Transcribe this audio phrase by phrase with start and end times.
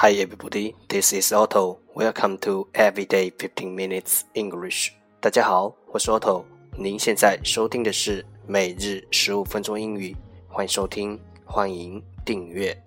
[0.00, 1.80] Hi everybody, this is Otto.
[1.92, 4.92] Welcome to Everyday Fifteen Minutes English.
[5.20, 6.44] 大家好，我是 Otto。
[6.76, 10.14] 您现在收听的是每日十五分钟英语，
[10.46, 12.80] 欢迎收听，欢迎订阅。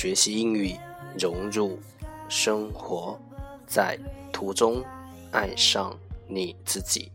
[0.00, 0.76] 学习英语
[1.18, 1.76] 融入
[2.28, 3.18] 生活，
[3.66, 3.98] 在
[4.32, 4.80] 途中
[5.32, 5.92] 爱上
[6.28, 7.10] 你自己。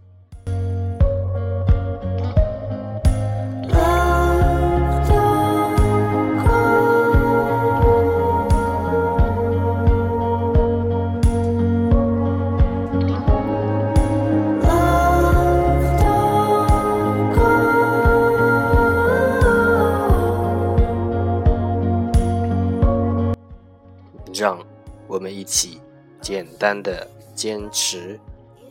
[24.44, 24.60] 让
[25.08, 25.80] 我们一起
[26.20, 28.20] 简单的坚持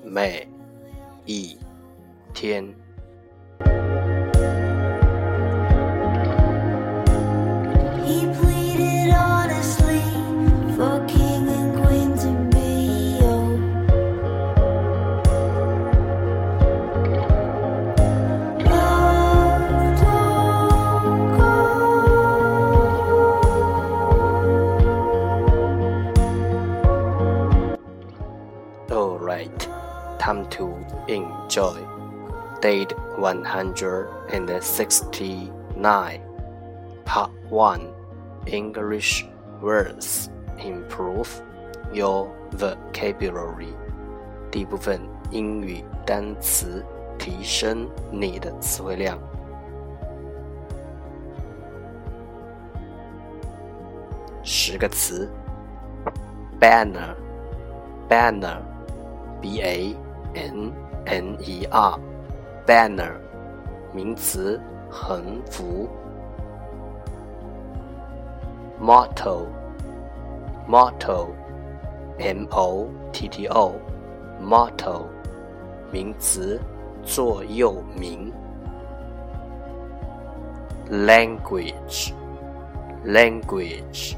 [0.04, 0.46] 每
[1.24, 1.56] 一
[2.34, 2.62] 天。
[33.21, 36.21] 169.
[37.05, 37.93] Part 1
[38.47, 39.25] English
[39.61, 41.29] words improve
[41.93, 43.73] your vocabulary.
[44.51, 46.83] 第一部分英语单词
[47.17, 49.19] 提升你的词汇量。
[54.43, 55.29] 十个词：
[56.59, 58.61] banner。banner,
[59.41, 59.95] b a
[60.33, 60.73] n
[61.05, 61.99] n e r,
[62.66, 63.12] banner，
[63.92, 65.88] 名词，横幅。
[68.80, 69.46] motto,
[70.68, 71.28] motto,
[72.18, 73.74] m o t t o,
[74.40, 75.06] motto，
[75.92, 76.60] 名词，
[77.04, 78.32] 座右铭。
[80.90, 82.12] language,
[83.06, 84.14] language,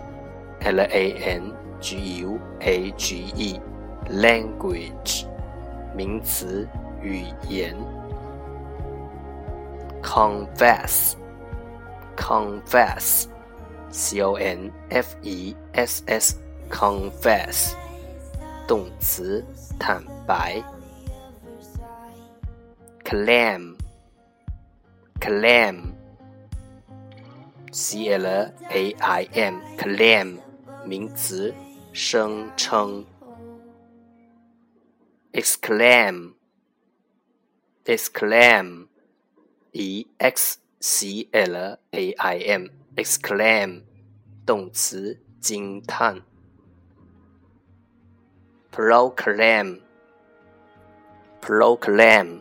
[0.61, 3.61] l a n g u a g e
[4.11, 5.27] language
[5.95, 6.67] 名词
[7.03, 7.77] 语言
[10.04, 11.16] confess
[12.16, 13.28] confess
[13.92, 16.36] c o n f e s s
[16.70, 17.74] confess
[18.68, 19.44] 动词
[19.80, 20.62] 坦白
[23.04, 23.76] claim
[25.20, 25.94] claim
[27.72, 28.26] c l
[28.70, 30.38] a i m claim
[30.86, 31.54] 名词
[31.94, 33.06] 声称。
[35.34, 36.34] exclaim
[37.86, 38.88] exclaim
[39.75, 41.57] E x c l
[41.91, 43.83] a i m exclaim
[44.47, 46.23] 动词惊叹
[48.71, 49.81] proclaim
[51.41, 52.41] proclaim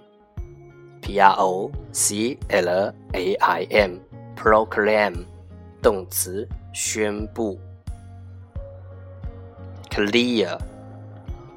[1.02, 2.70] p r o c l
[3.14, 3.98] a i m
[4.36, 5.26] proclaim
[5.82, 7.60] 动词宣布
[9.90, 10.60] clear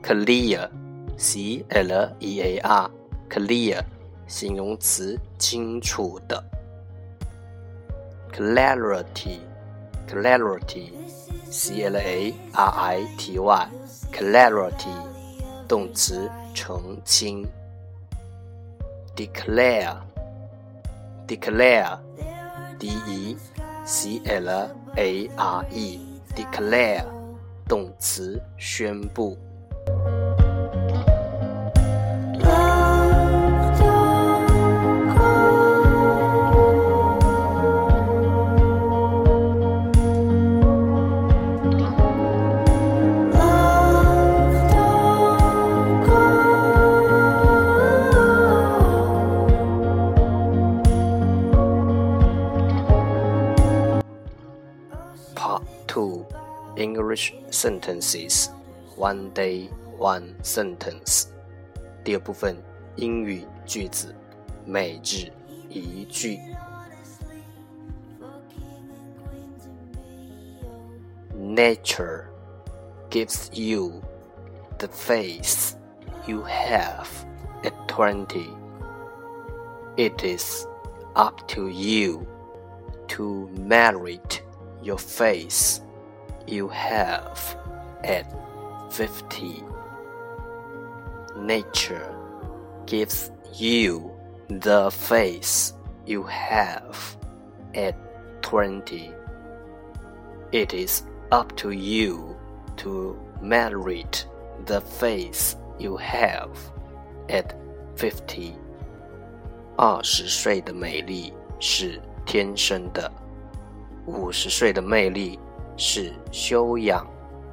[0.03, 0.71] clear
[1.19, 2.91] c l e a r
[3.29, 3.85] clear
[4.27, 6.43] 形容词清楚的
[8.33, 9.39] clarity
[10.09, 10.91] clarity
[11.51, 13.69] c l a r i t y
[14.13, 14.95] clarity
[15.69, 17.47] 动词澄清
[19.15, 19.97] declare
[21.27, 21.99] declare
[22.79, 23.37] d e
[23.85, 24.49] c l
[24.97, 26.01] a r e
[26.35, 27.05] declare
[27.69, 29.37] 动词宣布。
[57.16, 58.50] English Sentences
[58.98, 61.28] One Day One Sentence
[62.04, 62.58] 第二部分
[62.98, 64.14] 英语句子
[64.66, 65.32] 每日
[65.70, 66.38] 一句。
[71.34, 72.26] Nature
[73.10, 74.02] gives you
[74.80, 75.76] the face
[76.28, 77.08] you have
[77.64, 78.50] at 20.
[79.96, 80.68] It is
[81.16, 82.28] up to you
[83.08, 84.42] to merit
[84.82, 85.80] your face
[86.48, 87.58] you have
[88.04, 88.26] at
[88.92, 89.64] 50.
[91.38, 92.16] Nature
[92.86, 94.12] gives you
[94.50, 95.74] the face
[96.06, 97.18] you have
[97.74, 97.96] at
[98.42, 99.12] 20.
[100.52, 102.36] It is up to you
[102.78, 104.26] to merit
[104.66, 106.50] the face you have
[107.30, 107.56] at
[107.96, 108.54] 50.
[109.78, 113.10] 二十岁的美丽是天生的，
[114.06, 115.40] 五十岁的魅力
[115.78, 117.06] 是修养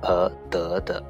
[0.02, 1.02] 而得的。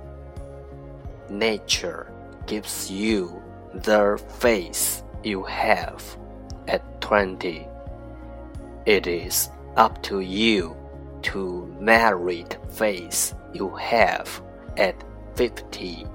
[1.31, 2.07] Nature
[2.47, 3.43] gives you
[3.83, 6.01] the face you have
[6.67, 7.67] at twenty.
[8.87, 10.75] It is up to you
[11.23, 14.29] to merit face you have
[14.77, 14.95] at
[15.35, 16.07] fifty.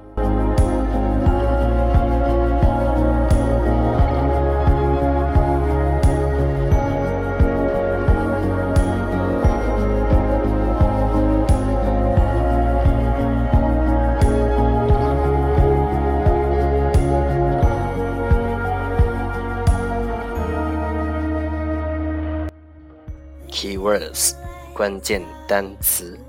[23.98, 24.38] Keywords
[24.76, 26.20] 关键单词：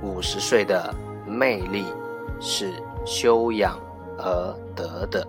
[0.01, 0.93] 五十岁的
[1.25, 1.85] 魅力
[2.41, 2.73] 是
[3.05, 3.79] 修养
[4.17, 5.25] 而得的。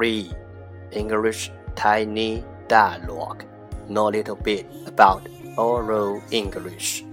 [0.00, 0.30] 3
[0.92, 3.44] English Tiny Dialogue
[3.88, 5.22] Know a little bit about
[5.56, 7.04] oral English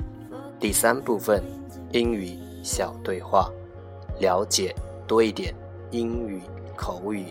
[0.60, 1.44] 第三部分
[1.92, 3.52] 英语小对话，
[4.20, 4.74] 了解
[5.06, 5.54] 多一点
[5.92, 6.42] 英语
[6.76, 7.26] 口语。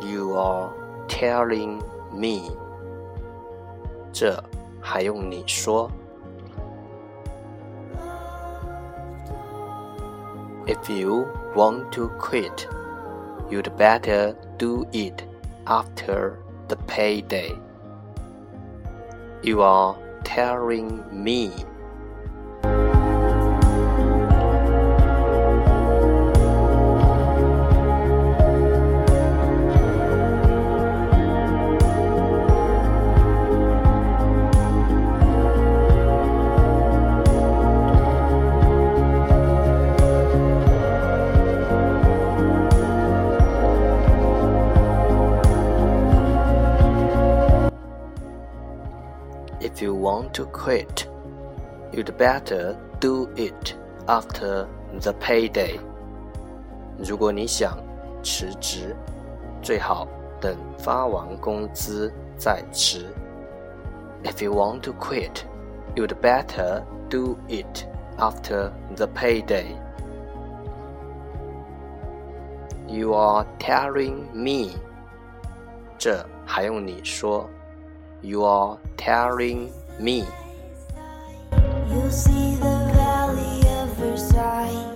[0.00, 0.70] You are
[1.08, 1.80] telling
[2.12, 2.52] me，
[4.12, 4.42] 这
[4.80, 5.90] 还用你说
[10.65, 12.67] ？If you want to quit,
[13.49, 15.23] you'd better do it
[15.67, 17.51] after the payday.
[19.41, 21.51] You are telling me
[50.12, 51.06] want to quit,
[51.92, 53.74] you'd better do it
[54.06, 54.66] after
[55.00, 55.78] the payday.
[56.98, 57.78] 如果你想
[58.22, 58.94] 辞职，
[59.62, 60.08] 最好
[60.40, 63.06] 等发完工资再辞。
[64.24, 65.44] If you want to quit,
[65.94, 67.84] you'd better do it
[68.18, 69.76] after the payday.
[72.88, 74.76] You are telling me.
[75.98, 77.48] 这还用你说？
[78.22, 79.68] you are telling
[79.99, 80.25] me.
[81.89, 84.95] You'll see the valley of Versailles.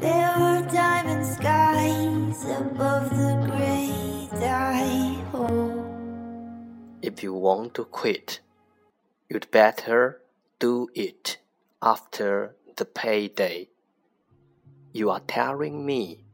[0.00, 1.38] There are diamonds
[2.46, 5.84] up of the great I hold.
[7.02, 8.40] If you want to quit,
[9.28, 10.20] you'd better
[10.58, 11.38] do it
[11.82, 13.68] after the payday.
[14.92, 16.24] You are telling me.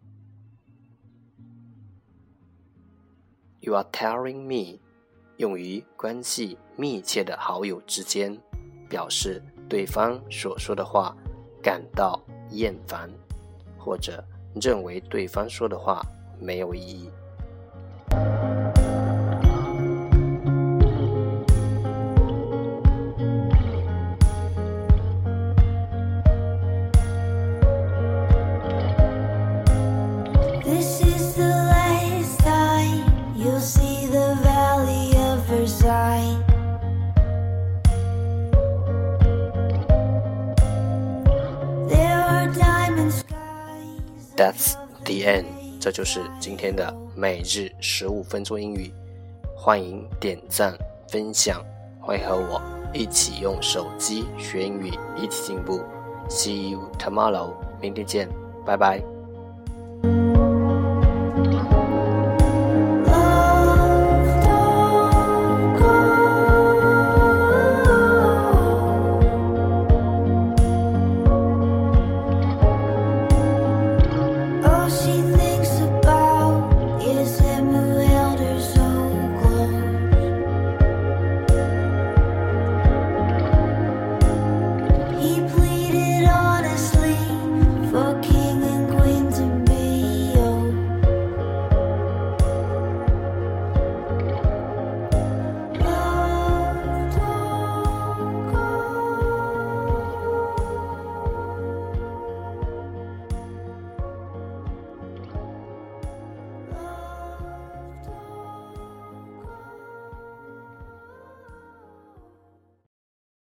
[3.66, 4.78] You are telling me，
[5.38, 8.38] 用于关系密切的好友之间，
[8.88, 11.16] 表示对方所说的话
[11.60, 13.10] 感到厌烦，
[13.76, 16.00] 或者认为对方说的话
[16.38, 17.10] 没有意义。
[45.86, 48.92] 这就是今天的每日十五分钟英语。
[49.54, 50.76] 欢迎点赞
[51.06, 51.64] 分享，
[52.00, 52.60] 欢迎和我
[52.92, 55.80] 一起用手机学英语，一起进步。
[56.28, 58.28] See you tomorrow，明天见，
[58.64, 59.15] 拜拜。